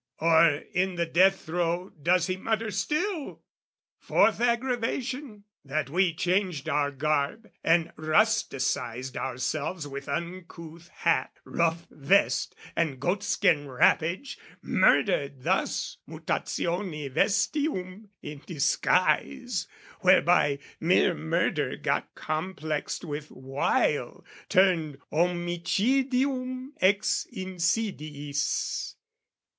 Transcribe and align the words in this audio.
Or 0.17 0.63
in 0.73 0.95
the 0.95 1.05
death 1.05 1.45
throe 1.45 1.91
does 1.91 2.25
he 2.25 2.35
mutter 2.35 2.71
still? 2.71 3.43
Fourth 3.99 4.41
aggravation, 4.41 5.43
that 5.63 5.91
we 5.91 6.11
changed 6.11 6.67
our 6.67 6.89
garb, 6.89 7.51
And 7.63 7.93
rusticised 7.95 9.15
ourselves 9.15 9.87
with 9.87 10.09
uncouth 10.09 10.87
hat, 10.87 11.33
Rough 11.45 11.85
vest 11.91 12.55
and 12.75 12.99
goatskin 12.99 13.67
wrappage; 13.67 14.39
murdered 14.63 15.43
thus 15.43 15.97
Mutatione 16.07 17.07
vestium, 17.13 18.09
in 18.23 18.41
disguise, 18.47 19.67
Whereby 19.99 20.57
mere 20.79 21.13
murder 21.13 21.77
got 21.77 22.15
complexed 22.15 23.05
with 23.05 23.29
wile, 23.29 24.25
Turned 24.49 24.97
homicidium 25.11 26.69
ex 26.79 27.27
insidiis. 27.31 28.95